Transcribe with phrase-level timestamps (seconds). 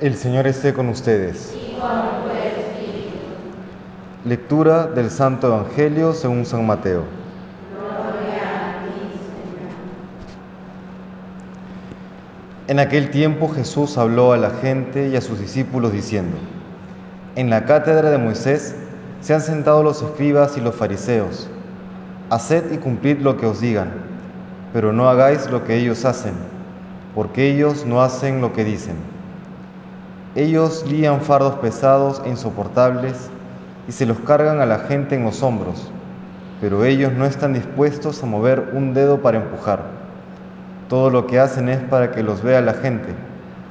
[0.00, 1.56] El Señor esté con ustedes.
[4.24, 7.04] Lectura del Santo Evangelio según San Mateo.
[12.66, 16.36] En aquel tiempo Jesús habló a la gente y a sus discípulos diciendo,
[17.36, 18.74] En la cátedra de Moisés
[19.20, 21.48] se han sentado los escribas y los fariseos.
[22.30, 23.92] Haced y cumplid lo que os digan,
[24.72, 26.34] pero no hagáis lo que ellos hacen,
[27.14, 29.13] porque ellos no hacen lo que dicen.
[30.36, 33.30] Ellos lían fardos pesados e insoportables
[33.86, 35.92] y se los cargan a la gente en los hombros,
[36.60, 39.82] pero ellos no están dispuestos a mover un dedo para empujar.
[40.88, 43.14] Todo lo que hacen es para que los vea la gente.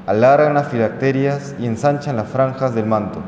[0.08, 3.20] Alargan las filacterias y ensanchan las franjas del manto.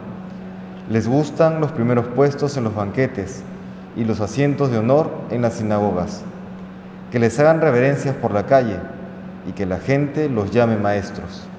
[0.90, 3.44] Les gustan los primeros puestos en los banquetes
[3.98, 6.24] y los asientos de honor en las sinagogas.
[7.12, 8.78] Que les hagan reverencias por la calle
[9.46, 11.50] y que la gente los llame maestros.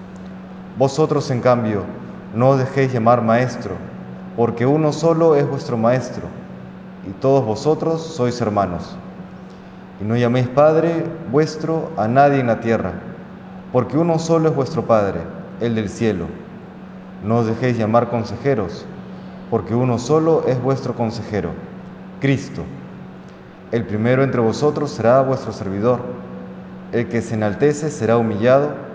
[0.79, 1.85] Vosotros, en cambio,
[2.35, 3.77] no os dejéis llamar maestro,
[4.37, 6.25] porque uno solo es vuestro maestro,
[7.09, 8.95] y todos vosotros sois hermanos.
[10.03, 12.93] Y no llaméis Padre vuestro a nadie en la tierra,
[13.73, 15.21] porque uno solo es vuestro Padre,
[15.61, 16.27] el del cielo.
[17.25, 18.85] No os dejéis llamar consejeros,
[19.51, 21.53] porque uno solo es vuestro consejero,
[22.21, 22.63] Cristo.
[23.73, 26.01] El primero entre vosotros será vuestro servidor.
[26.93, 28.86] El que se enaltece será humillado,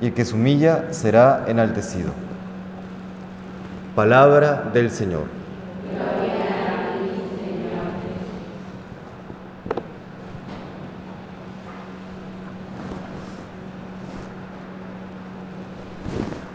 [0.00, 2.12] y el que se humilla será enaltecido.
[3.94, 5.24] Palabra del Señor.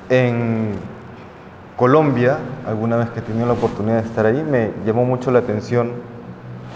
[0.09, 0.76] En
[1.78, 5.39] Colombia, alguna vez que he tenido la oportunidad de estar ahí, me llamó mucho la
[5.39, 5.94] atención,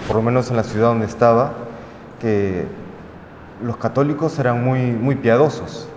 [0.08, 1.52] por lo menos en la ciudad donde estaba,
[2.22, 2.66] que
[3.62, 5.90] los católicos eran muy, muy piadosos.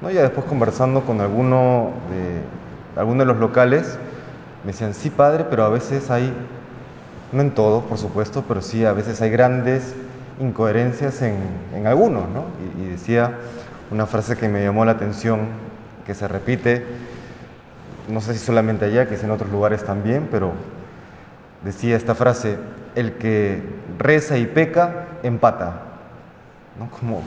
[0.00, 0.10] ¿No?
[0.10, 3.98] Ya después conversando con alguno de, alguno de los locales,
[4.64, 6.32] me decían, sí padre, pero a veces hay,
[7.32, 9.94] no en todo, por supuesto, pero sí a veces hay grandes
[10.40, 11.36] incoherencias en,
[11.74, 12.44] en algunos, ¿no?
[12.78, 13.38] Y, y decía
[13.90, 15.40] una frase que me llamó la atención
[16.06, 16.86] que se repite,
[18.08, 20.52] no sé si solamente allá, que es en otros lugares también, pero
[21.64, 22.58] decía esta frase,
[22.94, 23.62] el que
[23.98, 25.82] reza y peca, empata.
[26.78, 26.90] ¿no?
[26.90, 27.22] Como,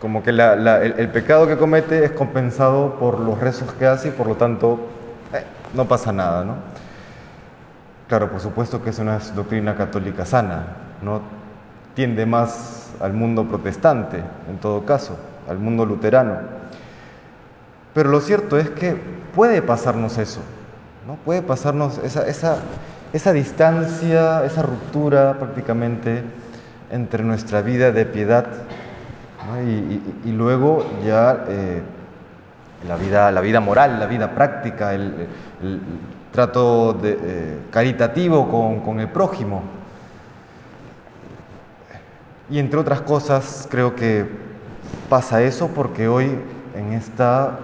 [0.00, 4.28] como que el, pecado que comete es compensado por los rezos que hace y por
[4.28, 4.78] lo tanto
[5.34, 5.42] eh,
[5.74, 6.44] no pasa nada.
[6.44, 6.54] ¿no?
[8.08, 10.66] Claro, por supuesto que es una doctrina católica sana,
[11.02, 11.20] no
[11.94, 16.38] tiende más al mundo protestante, en todo caso, al mundo luterano.
[17.92, 18.96] Pero lo cierto es que
[19.34, 20.40] puede pasarnos eso,
[21.06, 21.16] ¿no?
[21.16, 22.58] puede pasarnos esa, esa,
[23.12, 26.22] esa distancia, esa ruptura prácticamente
[26.90, 28.46] entre nuestra vida de piedad
[30.24, 31.82] y, luego ya eh,
[32.86, 35.28] la, vida, la vida moral, la vida práctica, el
[36.32, 39.62] trato de, eh, caritativo con, con el prójimo.
[42.50, 44.26] Y entre otras cosas creo que
[45.08, 46.38] pasa eso porque hoy
[46.74, 47.58] en esta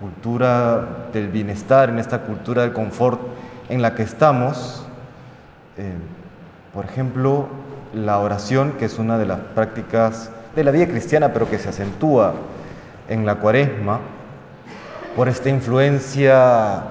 [0.00, 3.20] cultura del bienestar, en esta cultura del confort
[3.68, 4.86] en la que estamos,
[5.76, 5.92] eh,
[6.72, 7.48] por ejemplo,
[7.92, 11.68] la oración, que es una de las prácticas de la vida cristiana, pero que se
[11.68, 12.34] acentúa
[13.08, 14.00] en la cuaresma,
[15.16, 16.82] por esta influencia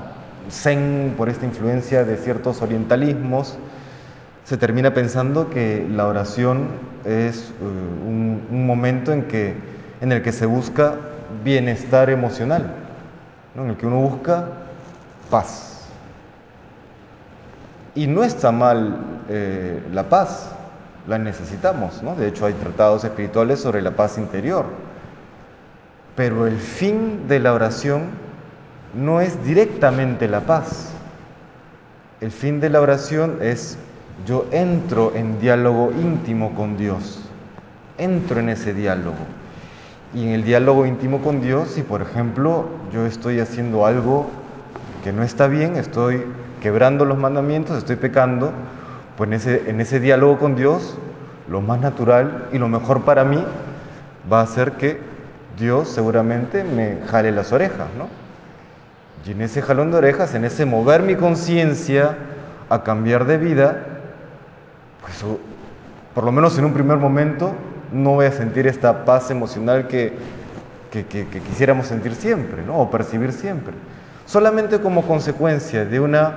[0.50, 3.58] zen, por esta influencia de ciertos orientalismos,
[4.44, 6.68] se termina pensando que la oración
[7.06, 9.53] es un, un, momento en, que,
[10.02, 10.96] en el que se busca
[11.44, 12.74] bienestar emocional.
[13.56, 13.64] ¿no?
[13.64, 14.46] en el que uno busca
[15.30, 15.86] paz.
[17.96, 18.97] Y no está mal
[19.30, 20.52] eh, la paz,
[21.09, 22.16] la necesitamos, ¿no?
[22.16, 24.66] De hecho hay tratados espirituales sobre la paz interior.
[26.16, 28.03] Pero el fin de la oración
[28.94, 30.92] no es directamente la paz.
[32.22, 33.78] El fin de la oración es
[34.25, 37.22] yo entro en diálogo íntimo con Dios,
[37.97, 39.16] entro en ese diálogo
[40.14, 44.28] y en el diálogo íntimo con Dios, si por ejemplo yo estoy haciendo algo
[45.03, 46.26] que no está bien, estoy
[46.62, 48.52] quebrando los mandamientos, estoy pecando,
[49.19, 50.97] pues en ese, en ese diálogo con Dios,
[51.49, 53.43] lo más natural y lo mejor para mí
[54.31, 55.01] va a ser que
[55.59, 58.07] Dios seguramente me jale las orejas, ¿no?
[59.25, 62.16] Y en ese jalón de orejas, en ese mover mi conciencia
[62.69, 63.83] a cambiar de vida,
[65.01, 65.25] pues
[66.16, 67.51] por lo menos en un primer momento
[67.91, 70.13] no voy a sentir esta paz emocional que,
[70.91, 72.79] que, que, que quisiéramos sentir siempre, ¿no?
[72.79, 73.73] o percibir siempre.
[74.25, 76.35] Solamente como consecuencia de una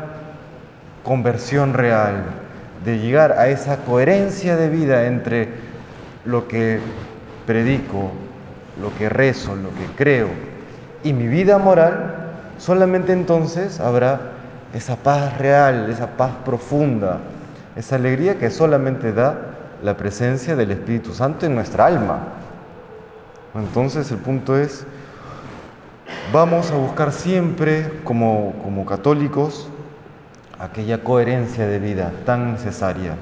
[1.04, 2.41] conversión real,
[2.84, 5.48] de llegar a esa coherencia de vida entre
[6.24, 6.80] lo que
[7.46, 8.10] predico,
[8.80, 10.28] lo que rezo, lo que creo
[11.02, 12.22] y mi vida moral,
[12.62, 14.20] Solamente entonces habrá
[14.72, 17.18] esa paz real, esa paz profunda,
[17.74, 19.36] esa alegría que solamente da
[19.82, 22.20] la presencia del Espíritu Santo en nuestra alma.
[23.56, 24.86] Entonces el punto es,
[26.32, 29.68] vamos a buscar siempre como, como católicos
[30.62, 33.16] aquella coherencia de vida tan necesaria.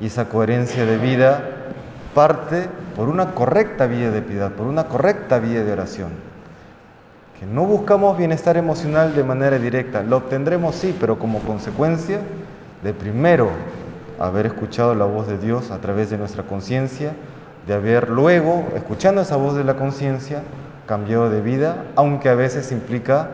[0.00, 1.42] Y esa coherencia de vida
[2.14, 6.08] parte por una correcta vía de piedad, por una correcta vía de oración.
[7.38, 12.20] Que no buscamos bienestar emocional de manera directa, lo obtendremos sí, pero como consecuencia
[12.82, 13.50] de primero
[14.18, 17.12] haber escuchado la voz de Dios a través de nuestra conciencia,
[17.66, 20.42] de haber luego, escuchando esa voz de la conciencia,
[20.86, 23.28] cambiado de vida, aunque a veces implica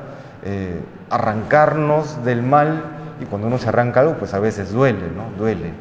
[0.45, 5.37] eh, arrancarnos del mal y cuando uno se arranca algo, pues a veces duele, ¿no?
[5.39, 5.73] Duele.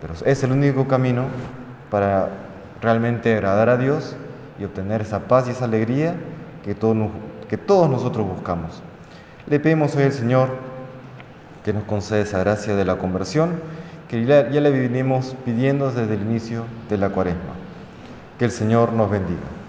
[0.00, 1.24] Pero es el único camino
[1.90, 2.28] para
[2.80, 4.16] realmente agradar a Dios
[4.58, 6.14] y obtener esa paz y esa alegría
[6.64, 6.96] que todos,
[7.48, 8.82] que todos nosotros buscamos.
[9.46, 10.48] Le pedimos hoy al Señor
[11.64, 13.60] que nos conceda esa gracia de la conversión
[14.08, 17.54] que ya, ya le vinimos pidiendo desde el inicio de la cuaresma.
[18.38, 19.61] Que el Señor nos bendiga.